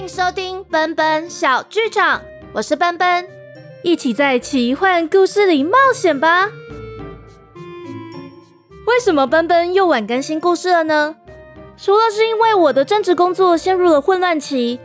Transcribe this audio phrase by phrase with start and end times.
[0.00, 2.22] 迎收听奔奔小剧场，
[2.54, 3.28] 我是奔奔，
[3.82, 6.48] 一起在奇幻故事里冒险吧。
[8.86, 11.16] 为什么奔奔又晚更新故事了呢？
[11.76, 14.80] 除了是因为我的正职工作陷入了混乱期，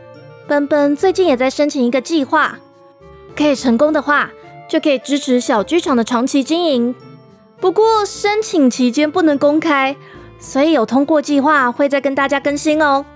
[0.46, 2.58] 奔奔最近也在申请一个计划，
[3.34, 4.30] 可以成功的话，
[4.68, 6.94] 就可以支持小剧场的长期经营。
[7.58, 9.96] 不过申请期间不能公开，
[10.38, 13.06] 所以有通过计划会再跟大家更新哦。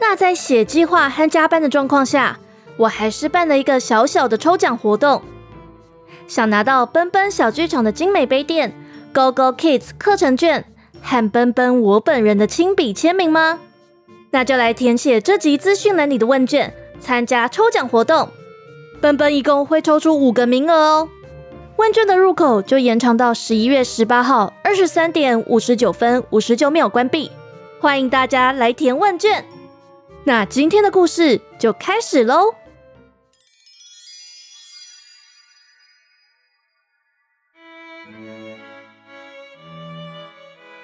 [0.00, 2.38] 那在写计划和加班的状况下，
[2.78, 5.22] 我还是办了一个小小的抽奖活动。
[6.26, 8.72] 想拿到奔奔小剧场的精美杯垫、
[9.12, 10.64] Go Go Kids 课程卷
[11.02, 13.58] 和奔奔我本人的亲笔签名吗？
[14.30, 18.28] 那就来填写这集资讯栏里的问卷，参加抽奖活动。
[19.00, 21.08] 奔奔一共会抽出五个名额哦。
[21.76, 27.30] 问卷的入口就延长到十一月十八号二十三点五十九分五十九秒关闭，
[27.80, 29.44] 欢迎大家来填问卷。
[30.30, 32.54] 那今天的故事就开始喽。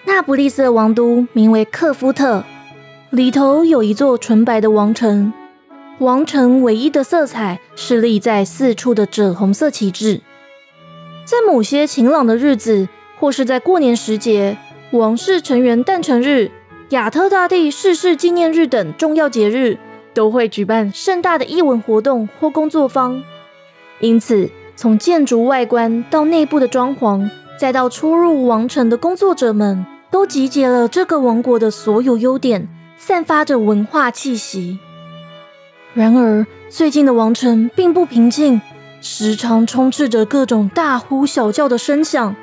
[0.05, 2.43] 那不勒斯的王都名为克夫特，
[3.11, 5.33] 里头有一座纯白的王城，
[6.01, 10.23] 王城唯一的色彩是立在四处的赭红色旗帜。
[11.25, 12.89] 在某些晴朗的日子，
[13.21, 14.59] 或是在过年时节、
[14.91, 16.51] 王室成员诞辰日、
[16.91, 19.77] 亚特大帝逝世纪念日等重要节日，
[20.15, 23.21] 都会举办盛大的艺文活动或工作坊。
[23.99, 34.79] 因此，从建筑外观到内部的装潢，再到出入王城的工作者们，都集结了这个王国的所有优点，散发着文化气息。
[35.93, 38.61] 然而，最近的王城并不平静。
[39.01, 42.35] 时常充斥着各种大呼小叫的声响。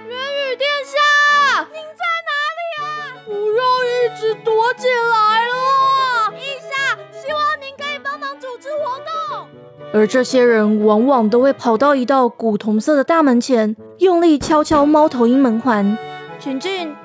[4.16, 6.32] 直躲起来了。
[6.32, 9.48] 陛下，希望您可以帮忙组织活动。
[9.94, 15.98] 而这些人往往都会跑到一道古铜色的大门前，用力敲敲猫头鹰门环。
[16.40, 16.96] 请进。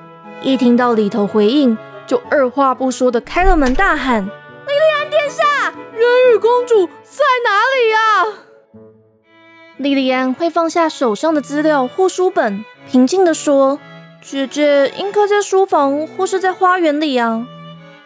[0.41, 1.77] 一听到里头回应，
[2.07, 4.23] 就二话不说的开了门，大喊
[4.67, 5.43] ：“莉莉安殿下，
[5.91, 8.39] 人鱼公主在哪里呀？”
[9.77, 13.79] 莉莉安会放下手上的资料或书本，平静地说
[14.21, 17.47] ：“姐姐应该在书房或是在花园里啊。”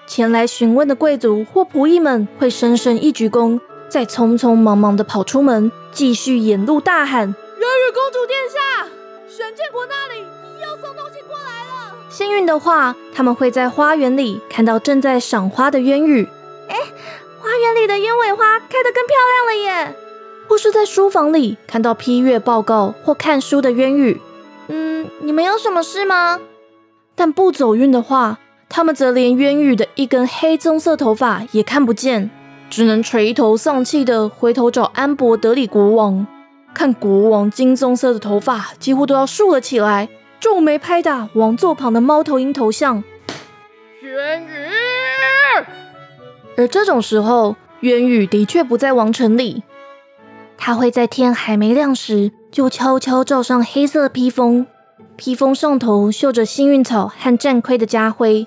[0.06, 7.22] 前来询问的贵族或仆役们会深深一鞠躬，再匆匆忙忙地跑出门，继续沿路大喊
[7.58, 8.84] ：“元宇公主殿下，
[9.28, 10.20] 玄剑国那里
[10.62, 16.28] 又送东西过来了。”幸运的话，他们会在花园里看到正在赏花的渊羽。
[16.68, 16.78] 哎，
[17.40, 19.96] 花园里的鸢尾花开得更漂亮了耶！
[20.48, 24.22] 或是在书房里看到批阅报告或看书的渊羽。
[24.68, 26.40] 嗯，你们有什么事吗？
[27.16, 32.32] 但不走运的话，他们则连渊羽的一根黑棕色头发也看不见，
[32.70, 36.26] 只能垂头丧气的回头找安博德里国王。
[36.74, 40.10] 看国王金棕色的头发几乎都要竖了起来，
[40.40, 43.04] 皱眉拍打王座旁的猫头鹰头像。
[44.02, 44.48] 渊羽。
[46.58, 49.62] 而这种时候，渊羽的确不在王城里。
[50.58, 54.68] 他会在天还没亮时，就悄悄罩上黑色披风，
[55.16, 58.46] 披风上头绣着幸运草和战盔的家徽。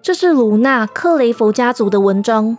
[0.00, 2.56] 这是卢娜克雷佛家族的纹章。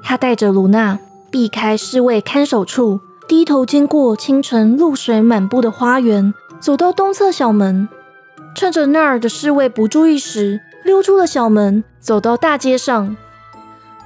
[0.00, 1.00] 他带着卢娜
[1.32, 7.88] 避开侍卫看守处，低头经过清晨露水满布的花园，走到东侧小门，
[8.54, 13.16] 趁着那儿的侍卫不注意时，溜出了小门，走到大街上。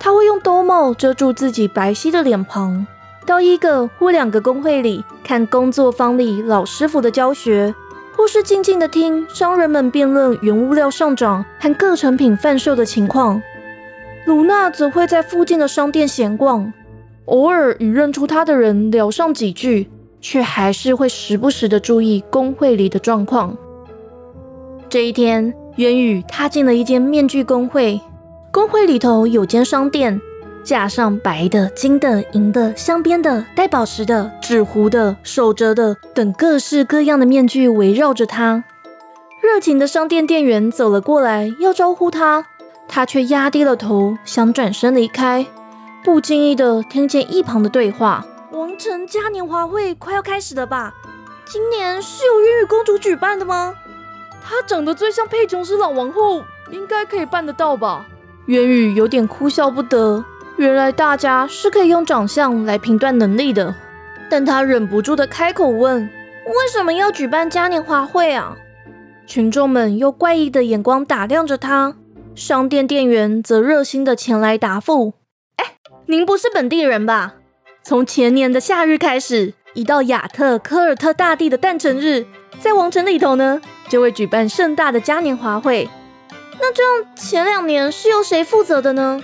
[0.01, 2.87] 他会用兜帽遮住自己白皙的脸庞。
[3.25, 7.75] 到一个或两个工会里看工作坊里老师傅的教学，
[8.17, 13.41] 或是静静的听商人们辩论原物料上涨和各成品贩售的情况。
[14.27, 16.73] 卢娜则会在附近的商店闲逛，
[17.27, 19.89] 偶尔与认出她的人聊上几句，
[20.21, 23.57] 却还是会时不时的注意工会里的状况。
[24.89, 28.01] 这一天，元宇踏进了一间面具工会，
[28.53, 30.21] 工会里头有间商店。
[30.65, 38.65] 架上白的、金的、银的、镶边的、带宝石的、纸糊的、手折的等各式各样的面具围绕着他。
[39.43, 42.47] 热情的商店店员走了过来，要招呼他，
[42.87, 45.47] 他却压低了头，想转身离开。
[46.05, 50.95] 不经意的听见一旁的对话：“王城嘉年华会快要开始了吧？
[51.45, 53.75] 今年是由渊羽公主举办的吗？
[54.45, 58.07] 她长得最像佩琼斯老王后，应该可以办得到吧？”
[58.47, 60.25] 渊羽有点哭笑不得。
[60.63, 63.75] 原来大家是可以用长相来评断能力的，
[64.31, 66.09] 但他忍不住的开口问
[66.47, 68.57] ：“为什么要举办嘉年华会啊？”
[69.27, 71.97] 群众们用怪异的眼光打量着他，
[72.37, 75.15] 商店店员则热心的前来答复
[75.59, 77.35] ：“哎，您不是本地人吧？
[77.83, 82.25] 从前年的夏日开始，一到亚特科尔特大帝的诞辰日，
[82.61, 85.91] 在王城里头呢，就会举办盛大的嘉年华会。
[86.61, 89.21] 那这样前两年是由谁负责的呢？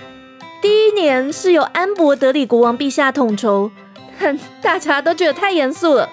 [0.61, 3.71] 第一年是由安博德里国王陛下统筹，
[4.19, 6.09] 哼 大家都觉得太严肃了。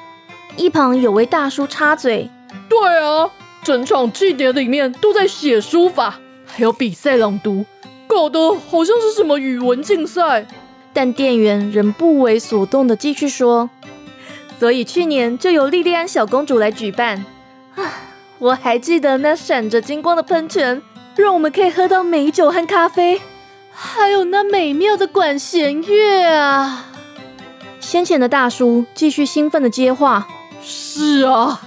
[0.57, 2.31] 一旁有位大叔插嘴
[2.71, 3.29] ：“对啊，
[3.65, 7.67] 整场祭典里面都在写书法，还有比赛朗读，
[8.07, 10.47] 搞得好像是什么语文竞赛。”
[10.95, 13.69] 但店员仍不为所动的继续说
[14.59, 17.27] ：“所以去年就由莉莉安小公主来举办。
[17.75, 17.93] 啊，
[18.39, 20.81] 我还记得那闪着金光的喷泉，
[21.17, 23.21] 让我们可以喝到美酒和咖啡，
[23.79, 26.87] 还有那美妙的管弦乐啊！”
[27.79, 30.27] 先前的大叔继续兴奋的接话
[30.63, 31.61] ：“是啊，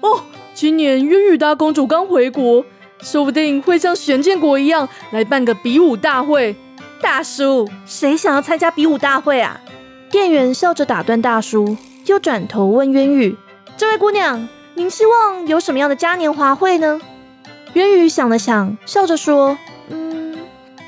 [0.00, 0.22] 哦，
[0.54, 2.64] 今年渊羽大公主刚回国，
[3.00, 6.56] 说不定会像玄剑国一样来办个比武大会。”
[7.02, 9.60] 大叔，谁想要参加比武大会啊？
[10.10, 13.36] 店员笑着打断大叔，又转头问渊羽
[13.76, 17.00] ：“这位姑娘，您希望有什么样的嘉年华会呢？”
[17.74, 19.69] 渊羽想了想，笑着说：“嗯，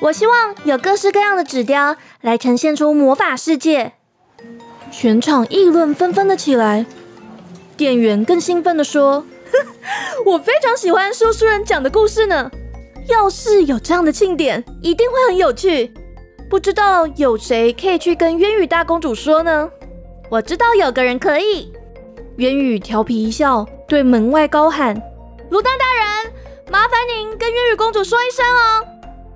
[0.03, 3.93] 我希望有各式各样的纸雕来呈现出魔法世界。”
[4.91, 6.85] 全场议论纷纷的起来。
[7.77, 9.25] 店员更兴奋的说
[10.27, 12.51] ：“我非常喜欢说书人讲的故事呢。
[13.09, 15.93] 要是有这样的庆典，一定会很有趣。”
[16.51, 19.71] 不知道有谁可以去跟渊羽大公主说呢？
[20.29, 21.73] 我知道有个人可以。
[22.37, 24.95] 渊羽调皮一笑，对门外高喊
[25.49, 26.33] ：“卢丹大人，
[26.71, 28.87] 麻烦您跟渊羽公主说一声哦。”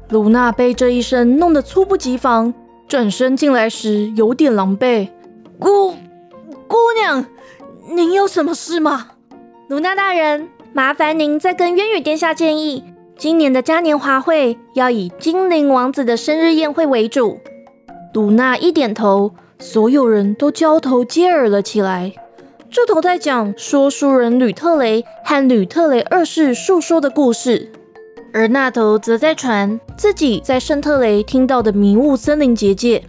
[0.08, 2.54] 卢娜被这一声弄得猝不及防，
[2.86, 5.08] 转身进来时有点狼狈。
[5.58, 5.96] 姑
[6.68, 7.26] 姑娘，
[7.90, 9.08] 您有什么事吗？
[9.68, 12.84] 卢娜大人，麻烦您再跟渊羽殿下建议。
[13.18, 17.40] 今年的嘉年华会要以精灵王子的生日宴会为主。
[18.12, 22.12] 卢娜一点头，所有人都交头接耳了起来。
[22.70, 27.72] 这头在讲说书人吕特雷和吕特雷二世述说的故事，
[28.36, 33.02] 而那头则在传自己在圣特雷听到的迷雾森林结界。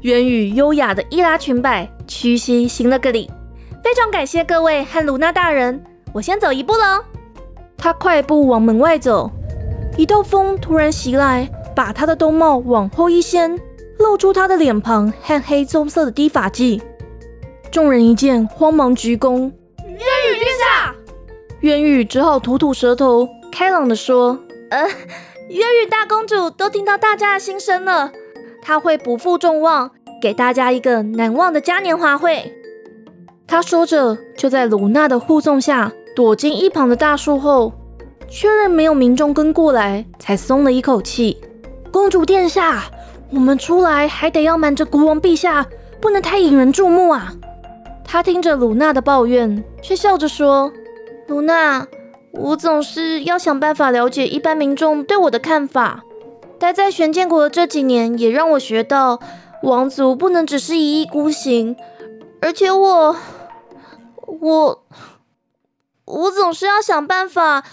[0.00, 3.30] 渊羽优雅的伊拉裙摆，屈膝行了个礼，
[3.84, 5.80] 非常感谢各位和卢娜大人，
[6.12, 7.04] 我先走一步喽。
[7.78, 9.30] 他快步往门外走，
[9.96, 13.56] 一道风突然袭来，把他的兜帽往后一掀，
[14.00, 16.82] 露出他的脸庞和黑棕色的低发髻。
[17.70, 19.52] 众人一见，慌忙鞠躬
[19.86, 20.92] ：“渊宇殿下！”
[21.62, 24.38] 渊宇只好吐吐舌头，开朗的说
[24.68, 24.86] ：“呃，
[25.48, 28.12] 渊羽大公主都听到大家的心声了，
[28.60, 32.52] 她会不负众望，给大家一个难忘的嘉年华会。”
[33.48, 35.90] 他说着，就在卢娜的护送下。
[36.14, 37.72] 躲进一旁的大树后，
[38.28, 41.40] 确认没有民众跟过来，才松了一口气。
[41.90, 42.84] 公主殿下，
[43.30, 45.66] 我们出来还得要瞒着国王陛下，
[45.98, 47.32] 不能太引人注目啊！
[48.04, 50.70] 他听着鲁娜的抱怨，却笑着说
[51.28, 51.86] ：“鲁娜，
[52.36, 56.02] 我总是要想办法了解一般民众对我的看法。
[56.58, 59.20] 待在玄剑国的这几年，也让我学到
[59.62, 61.76] 王族不能只是一意孤行，
[62.40, 63.16] 而且我，
[64.40, 64.82] 我。”
[66.06, 67.64] 我总是要想办法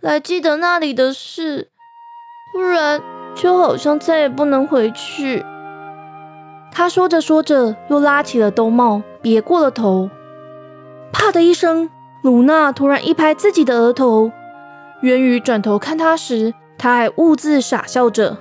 [0.00, 1.68] 来记得那里的事，
[2.50, 3.02] 不然
[3.34, 5.44] 就好像再也不能回去。
[6.72, 10.08] 他说着说着，又拉起了兜帽，别过了头。
[11.12, 11.90] 啪的一声，
[12.22, 14.30] 鲁娜突然一拍自己的额头。
[15.00, 18.38] 渊宇转头看他时，他还兀自傻笑着。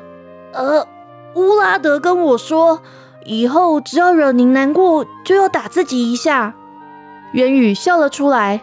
[0.54, 0.88] 呃，
[1.36, 2.82] 乌拉德跟我说，
[3.26, 6.54] 以后只要惹您难过，就要打自己一下。
[7.34, 8.62] 渊宇笑了出来。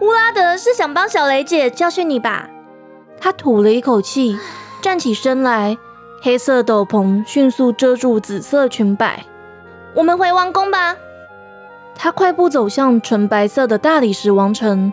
[0.00, 2.48] 乌拉德是想帮小雷姐教训你吧？
[3.20, 4.38] 他吐了一口气，
[4.80, 5.76] 站起身来，
[6.22, 9.24] 黑色斗篷迅速遮住紫色裙摆。
[9.94, 10.94] 我们回王宫吧。
[12.02, 14.90] 他快步走向纯白色的大理石王城，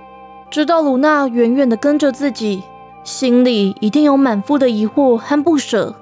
[0.50, 2.62] 知道卢娜远远的跟着自己，
[3.06, 5.96] 心里一定有满腹的疑惑和不舍，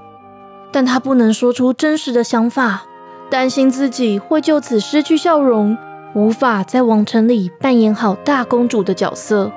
[0.72, 2.86] 但他不能说出真实的想法，
[3.30, 5.78] 担心自己会就此失去笑容。
[6.16, 9.52] 无法在王城里扮演好大公主的角色。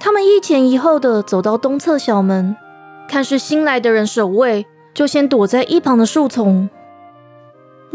[0.00, 2.56] 他们一前一后的走到东侧小门，
[3.08, 6.68] 看是新来的人守卫，就先躲在一旁的树丛。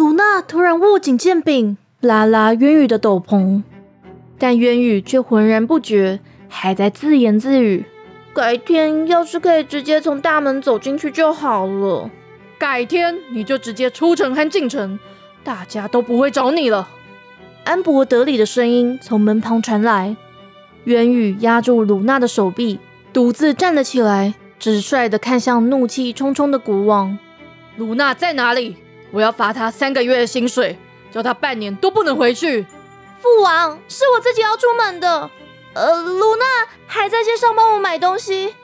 [0.02, 3.62] 鲁娜突然握紧剑柄，拉拉渊羽的斗篷，
[4.40, 7.86] 但渊羽却浑然不觉，还在自言自语
[8.34, 12.10] ：“改天要是可以直接从大门走进去就好了。
[12.58, 14.98] 改天你就直接出城和进城。”
[15.46, 16.90] 大家都不会找你了。
[17.64, 20.18] 安博德里的声音从门旁传来。
[20.86, 22.80] 渊羽压住鲁娜的手臂，
[23.14, 27.20] 独自站了起来，直率的看向怒气冲冲的国王。
[27.78, 28.78] 卢娜在哪里？
[29.12, 30.78] 我要罚他三个月的薪水，
[31.12, 32.66] 叫他半年都不能回去。
[33.22, 35.30] 父王，是我自己要出门的。
[35.74, 36.46] 呃，卢娜
[36.88, 38.56] 还在街上帮我买东西。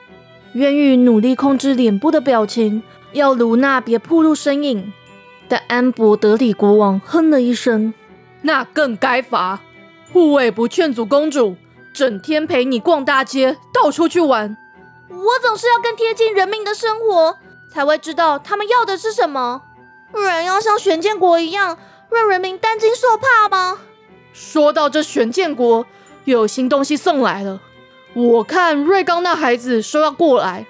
[0.54, 4.92] 渊宇努力控制脸部的表情，要卢娜别暴露身影。
[5.48, 7.94] 但安博德里国王哼了一声
[8.42, 9.60] ：“那更该罚。
[10.12, 11.56] 护卫不劝阻公主，
[11.92, 14.56] 整天陪你逛大街，到处去玩。
[15.08, 17.38] 我总是要更贴近人民的生活，
[17.72, 19.62] 才会知道他们要的是什么。
[20.10, 21.78] 不然要像玄剑国一样，
[22.10, 23.78] 让人民担惊受怕吗？”
[24.32, 25.86] 说到这玄剑国，
[26.24, 27.60] 又有新东西送来了。
[28.14, 30.66] 我看瑞刚那孩子说要过来。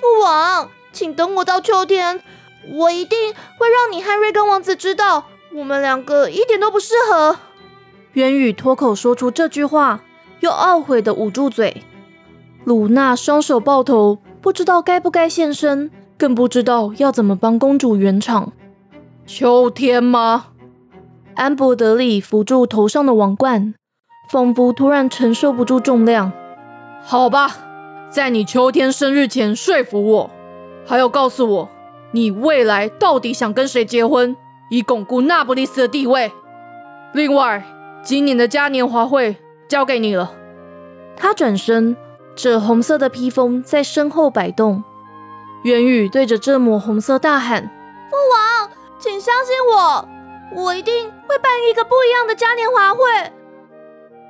[0.00, 2.22] 父王，请等我到秋天。
[2.72, 7.38] 我一定会让你和瑞刚王子知道，我们两个一点都不适合。
[8.12, 10.00] 元宇脱口说出这句话，
[10.40, 11.82] 又懊悔的捂住嘴。
[12.64, 18.52] 鲁娜双手抱头，不知道该不该现身，更不知道要怎么帮公主圆场。
[19.24, 20.46] 秋天吗？
[21.34, 23.74] 安博德里扶住头上的王冠，
[24.28, 26.32] 仿佛突然承受不住重量。
[27.02, 27.56] 好吧，
[28.10, 30.30] 在你秋天生日前说服我，
[30.84, 31.68] 还有告诉我。
[32.10, 34.36] 你未来到底想跟谁结婚，
[34.68, 36.32] 以巩固那不勒斯的地位？
[37.14, 37.64] 另外，
[38.02, 39.36] 今年的嘉年华会
[39.68, 40.32] 交给你了。
[41.16, 41.96] 他转身，
[42.34, 44.82] 这红色的披风在身后摆动。
[45.62, 47.81] 元宇对着这抹红色大喊：“父王，
[49.02, 50.08] 请相信我，
[50.54, 53.00] 我一定会办一个不一样的嘉年华会。”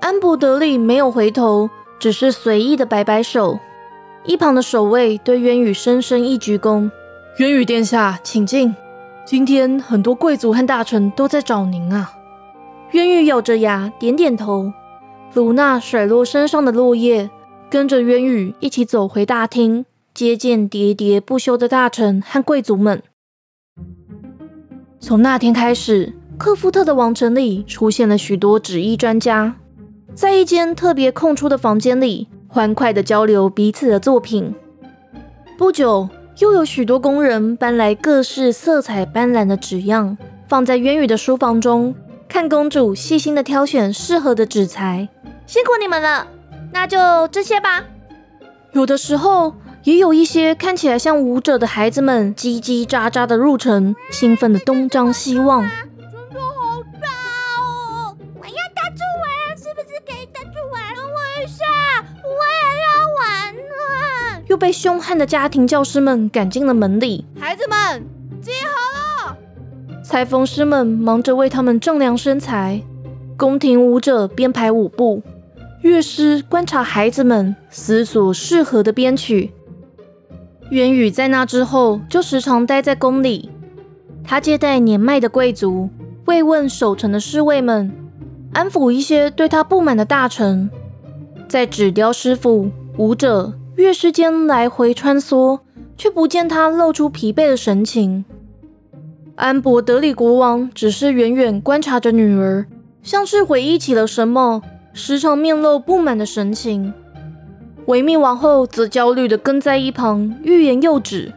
[0.00, 1.68] 安布德利没有回头，
[2.00, 3.58] 只是随意的摆摆手。
[4.24, 6.90] 一旁的守卫对渊宇深深一鞠躬。
[7.36, 8.74] 渊宇殿下，请进。
[9.26, 12.14] 今天很多贵族和大臣都在找您啊。
[12.92, 14.72] 渊宇咬着牙点点头。
[15.34, 17.28] 卢娜甩落身上的落叶，
[17.68, 23.02] 跟着渊宇一起走回大厅，接见喋喋不休的大臣和贵族们。
[25.04, 29.56] 从那天开始，克夫特的王城里出现了许多纸艺专家，
[30.14, 34.54] 在一间特别空出的房间里，欢快地交流彼此的作品。
[35.58, 36.08] 不久。
[36.38, 40.16] 又有许多工人搬来各式色彩斑斓的纸样，
[40.48, 41.94] 放在渊羽的书房中，
[42.26, 45.10] 看公主细心的挑选适合的纸材。
[45.46, 46.26] 辛苦你们了，
[46.72, 47.84] 那就这些吧。
[48.72, 49.54] 有的时候，
[49.84, 55.68] 也有一些看起来像舞者的孩子们叽叽喳喳的入城，兴奋的东张西望。
[64.48, 67.24] 又被凶悍的家庭教师们赶进了门里。
[67.40, 68.04] 孩子们，
[68.42, 69.36] 集合了！
[70.04, 72.82] 裁缝师们忙着为他们丈量身材，
[73.38, 75.22] 宫廷舞者编排舞步，
[75.80, 79.50] 乐师观察孩子们，思索适合的编曲。
[80.72, 83.50] 元宇在那之后就时常待在宫里，
[84.24, 85.90] 他接待年迈的贵族，
[86.24, 87.92] 慰问守城的侍卫们，
[88.54, 90.70] 安抚一些对他不满的大臣。
[91.46, 93.52] 在纸雕师傅、舞者。
[93.74, 95.60] 乐师间来回穿梭，
[95.96, 98.24] 却不见他露出疲惫的神情。
[99.34, 102.66] 安博德里国王只是远远观察着女儿，
[103.02, 104.62] 像是回忆起了什么，
[104.92, 106.92] 时常面露不满的神情。
[107.86, 111.32] 维密王后则焦虑地跟在一旁，欲言又止。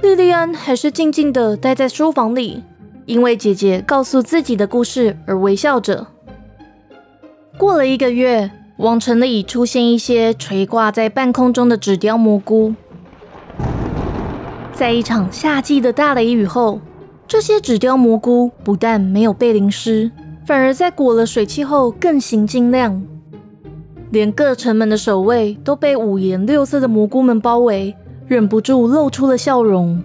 [0.00, 2.62] 莉莉安还是静静地待在书房里，
[3.06, 6.06] 因为姐姐告诉自己的故事而微笑着。
[7.56, 8.50] 过了一个月。
[8.78, 12.76] 王城里出现一些垂挂在半空中的纸雕蘑菇，
[14.72, 16.80] 在一场夏季的大雷雨后，
[17.26, 20.12] 这些纸雕蘑菇不但没有被淋湿，
[20.46, 23.02] 反而在裹了水汽后更形晶亮。
[24.10, 27.94] 连各城门的守卫都被五颜六色的蘑菇们包围，
[28.26, 30.02] 忍不住露出了笑容。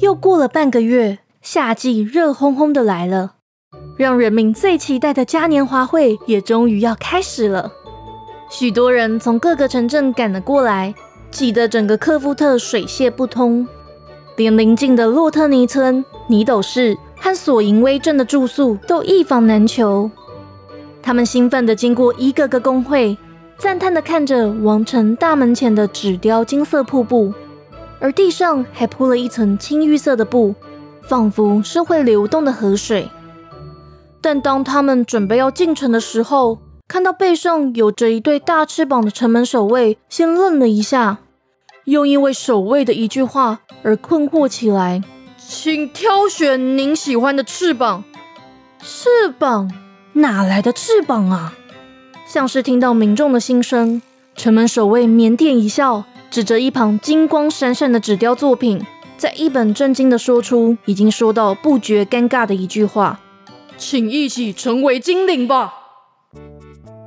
[0.00, 3.34] 又过了半个月，夏季热烘烘的来了。
[3.96, 7.72] 让人民最期待的嘉年华会也终于要开始了，
[8.48, 10.94] 许多人从各个城镇赶了过来，
[11.32, 13.66] 挤得整个克夫特水泄不通，
[14.36, 20.08] 连邻近的洛特尼村、尼斗市和索银威镇的住宿都一房难求。
[21.02, 23.16] 他们兴奋地经过一个个工会，
[23.56, 27.32] 赞叹地看着王城大门前的纸雕金色瀑布，
[27.98, 30.54] 而地上还铺了一层青绿色的布，
[31.02, 33.08] 仿佛是会流动的河水。
[34.20, 41.18] 但当他们准备要进城的时候，看到背上有着一对大翅膀的城门守卫，先愣了一下，
[41.84, 45.02] 又因为守卫的一句话而困惑起来。
[45.36, 48.04] 请挑选您喜欢的翅膀。
[48.80, 49.70] 翅膀？
[50.18, 51.54] 哪来的翅膀啊？
[52.26, 54.02] 像是听到民众的心声，
[54.36, 58.84] 城门守卫腼腆一笑，指着一旁金光闪闪的纸雕作品，
[59.16, 63.20] 在一本正经的说出已经说到不觉尴尬的一句话
[63.78, 65.72] ：“请一起成为精灵吧。”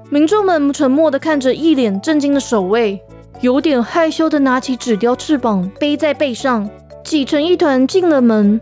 [0.10, 3.00] 民众们沉默的看着一脸震惊的守卫，
[3.42, 6.70] 有点害羞的拿起纸雕翅膀背在背上，
[7.04, 8.60] 挤成一团进了门。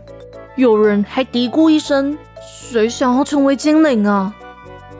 [0.56, 4.34] 有人还嘀咕一声：“谁想要成为精灵啊？”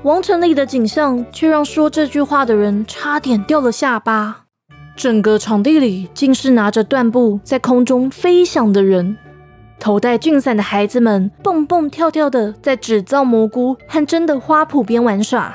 [0.02, 4.44] 王城里的景象却让说这句话的人差点掉了下巴。
[4.96, 9.18] 整个场地里尽是拿着缎布在空中飞翔的人，
[9.78, 15.54] 头戴菌伞的孩子们蹦蹦跳跳的在纸造蘑菇和真的花圃边玩耍。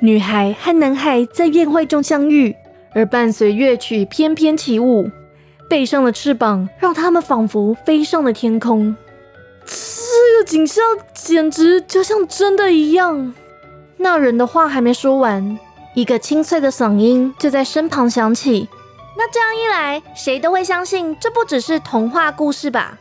[0.00, 2.56] 女孩和男孩在宴会中相遇，
[2.94, 5.10] 而伴随乐曲翩翩起舞，
[5.68, 8.96] 背上的翅膀让他们仿佛飞上了天空。
[9.66, 13.34] 这个景象简直就像真的一样。
[13.98, 15.58] 那人的话还没说完，
[15.94, 18.68] 一个清脆的嗓音就在身旁响起。
[19.16, 22.98] 那这样一来，谁都会相信这不只是童话故事吧？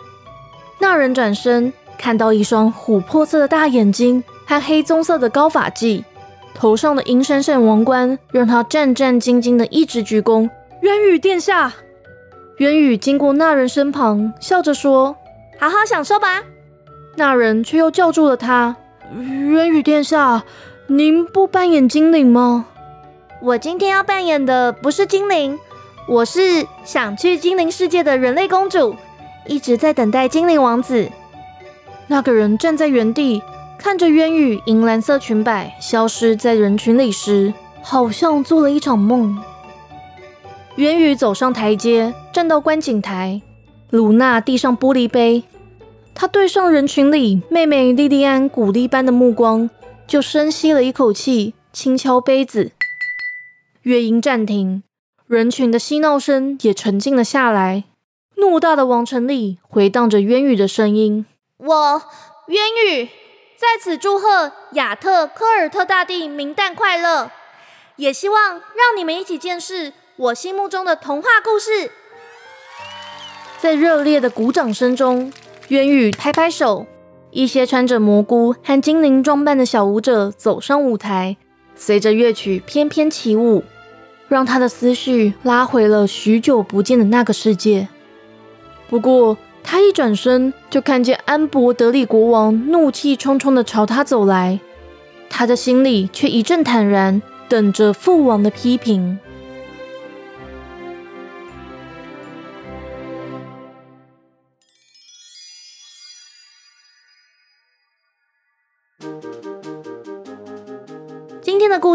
[0.80, 6.04] 那人转身看到一双琥珀色的大眼睛和黑棕色的高发髻。
[6.54, 10.50] 头上的银闪闪王冠让他战战兢兢的一直鞠躬。
[10.82, 11.74] 渊宇殿下，
[12.58, 15.18] 渊宇经过那人身旁，笑着说
[15.60, 16.42] ：“好好享受吧。”
[17.18, 18.78] 那人却又叫住了他
[19.12, 20.44] ：“渊宇殿下，
[20.88, 22.68] 您不扮演精灵吗
[23.42, 25.60] ？”“我今天要扮演的不是精灵，
[26.08, 28.96] 我是想去精灵世界的人类公主，
[29.48, 31.10] 一直在等待精灵王子。”
[32.08, 33.42] 那个人站在原地。
[33.78, 39.38] 看着渊羽银蓝色裙摆消失在人群里时，好像做了一场梦。
[40.78, 43.42] 渊羽走上台阶，站到观景台。
[43.92, 45.44] 鲁娜递上玻璃杯，
[46.16, 49.70] 她对上人群里妹妹莉莉安鼓励般的目光，
[50.08, 52.72] 就深吸了一口气，轻敲杯子。
[53.82, 54.84] 乐音暂停，
[55.28, 57.84] 人群的嬉闹声也沉静了下来。
[58.36, 61.26] 怒大的王成立回荡着渊羽的声音
[61.58, 62.04] ：“我
[62.48, 63.10] 渊羽。”
[63.58, 67.32] 在此祝贺亚特科尔特大帝明旦快乐，
[67.96, 71.90] 也希望让你们一起见识我心目中的童话故事。
[73.58, 75.32] 在热烈的鼓掌声中，
[75.70, 76.86] 渊羽拍拍手，
[77.36, 81.36] 一些穿着蘑菇和精灵装扮的小舞者走上舞台，
[81.76, 83.62] 随着乐曲翩翩起舞，
[84.30, 87.90] 让他的思绪拉回了许久不见的那个世界。
[88.90, 94.62] 不过，他一转身，就看见安博德里国王怒气冲冲的朝他走来，
[95.30, 99.20] 他的心里却一阵坦然，等着父王的批评。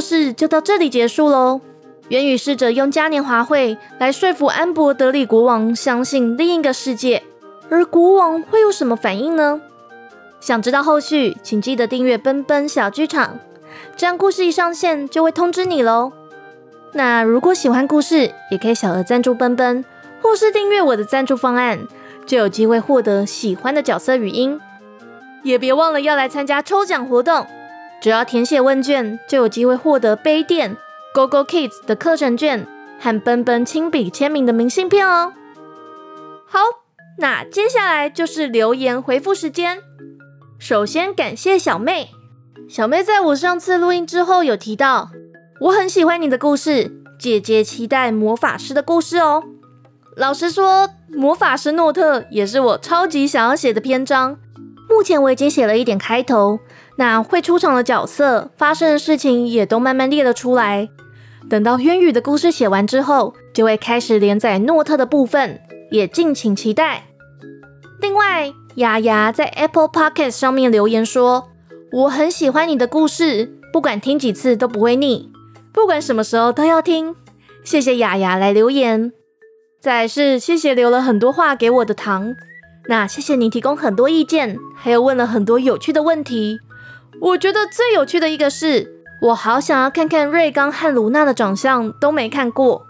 [0.01, 1.61] 故事就到这里结束喽。
[2.09, 7.23] 元宇试着用嘉年华会来说服安博德里国王相信另一个世界。
[7.69, 9.61] 而国王会有什么反应呢？
[10.41, 13.39] 想知道后续，请记得订阅奔奔小剧场，
[13.95, 16.13] 这样故事一上线就会通知你喽。
[16.95, 19.85] 那如果喜欢故事，也可以小额赞助奔奔，
[20.23, 21.87] 或是订阅我的赞助方案，
[22.25, 24.59] 就有机会获得喜欢的角色语音。
[25.43, 27.47] 也别忘了要来参加抽奖活动，
[28.01, 30.77] 只要填写问卷，就有机会获得杯垫、
[31.15, 32.67] Go Go Kids 的课程卷
[32.99, 35.33] 和奔奔亲笔签名的明信片哦。
[36.47, 36.59] 好。
[37.19, 39.83] 那接下来就是留言回复时间。
[40.59, 42.09] 首先感谢小妹，
[42.67, 45.11] 小妹在我上次录音之后有提到，
[45.61, 49.43] 我很喜欢你的故事，姐姐期待魔法师的故事哦。
[50.17, 54.39] 老实说，魔法师诺特也是我超级想要写的篇章。
[55.01, 56.61] 目前我已经写了一点开头，
[56.97, 60.91] 那会出场的角色、发生的事情也都慢慢列了出来。
[61.49, 65.59] 等到渊羽的故事写完之后，就会开始连载诺特的部分，
[65.91, 67.05] 也敬请期待。
[68.03, 71.49] 另外，雅雅在 Apple Podcast 上面留言说
[71.93, 75.33] ：“我很喜欢你的故事，不管听几次都不会腻，
[75.73, 77.17] 不管什么时候都要听。”
[77.65, 79.15] 谢谢雅雅来留言。
[79.81, 82.35] 再是谢谢留了很多话给我的糖，
[82.89, 86.61] 那谢谢你提供很多意见，还有问了很多有趣的问题。
[87.21, 88.91] 我觉得最有趣的一个是，
[89.23, 92.87] 我好想要看看瑞刚和卢娜的长相，都没看过。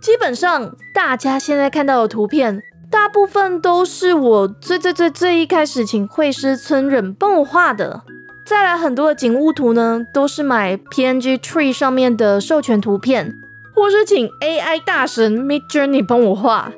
[0.00, 2.62] 基本上大家现在看到的图片。
[2.90, 8.00] 大部分都是我最最最最一开始请绘师村忍帮我画的，
[8.46, 13.36] 再来很多的景物图呢，都是买 PNG Tree 上面的授权图片，
[13.74, 16.72] 或是请 AI 大神 Mid Journey 帮我画。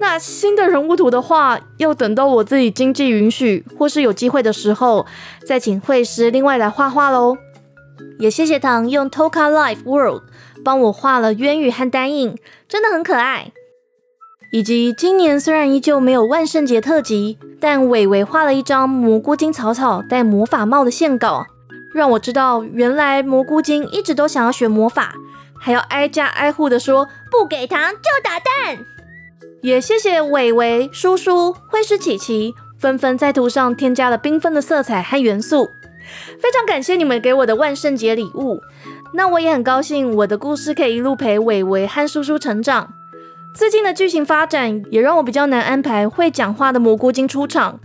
[0.00, 5.06] 那新的人物图的话，要等到我自己经济允许或是有机会的时候，
[5.46, 7.36] 再请绘师另外来画画喽。
[8.18, 10.22] 也谢谢唐用 Toka Life World
[10.64, 12.36] 帮我画了渊羽和丹影，
[12.68, 13.52] 真的很可爱。
[14.50, 21.46] 以及今年虽然依旧没有万圣节特辑，但伟伟画了一张蘑菇精草草戴魔法帽的线稿，
[21.92, 25.14] 让我知道原来蘑菇精一直都想要学魔法，
[25.58, 28.93] 还要挨家挨户的说不给糖就打蛋。
[29.64, 35.64] 也谢谢伟伟叔叔、会师琪琪纷纷在图上添加了缤纷的色彩和元素，
[36.38, 38.60] 非常感谢你们给我的万圣节礼物。
[39.14, 42.92] 那我也很高兴，我的故事可以一路陪伟伟和叔叔成长。
[43.54, 47.80] 最近的剧情发展也让我比较难安排会讲话的蘑菇精出场，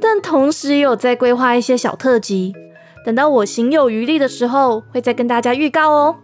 [0.00, 2.52] 但同时也有在规划一些小特辑，
[3.04, 6.16] 等到我行有余力的时候，会再跟大家预告哦。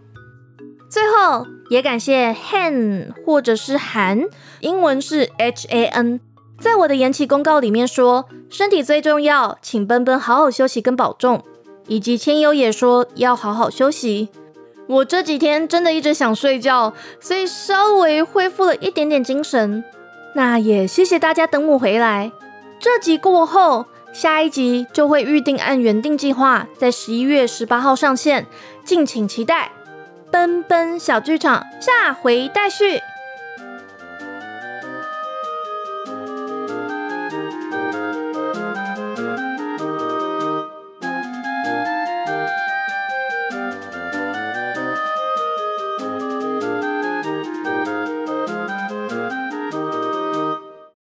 [0.89, 4.25] 最后也感谢 Han 或者是韩，
[4.59, 6.19] 英文是 H A N，
[6.59, 11.45] 在我的延期公告里面说身体最重要，请奔奔好好休息跟保重，
[11.87, 14.31] 以及千优也说要好好休息。
[14.89, 19.85] 我这几天真的一直想睡觉，所以稍微恢复了一点点精神。
[20.35, 22.33] 那也谢谢大家等我回来。
[22.81, 28.49] 这集过后，下一集就会预定按原定计划在十一月十八号上线，
[28.85, 29.71] 敬请期待。
[30.31, 33.01] 奔奔小剧场下回待续。